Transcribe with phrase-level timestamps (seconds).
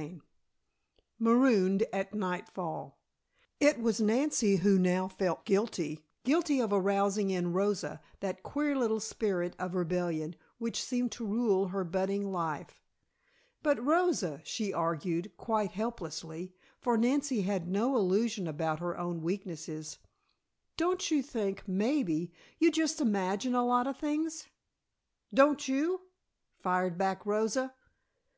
[0.00, 0.22] CHAPTER X
[1.18, 2.96] MAROONED AT NIGHTFALL
[3.60, 9.00] It was Nancy who now felt guilty guilty of arousing in Rosa that queer little
[9.00, 12.80] spirit of rebellion which seemed to rule her budding life.
[13.62, 19.98] "But, Rosa," she argued, quite helplessly, for Nancy had no illusion about her own weaknesses,
[20.78, 24.46] "don't you think, maybe, you just imagine a lot of things?"
[25.34, 26.00] "Don't you?"
[26.56, 27.74] fired back Rosa.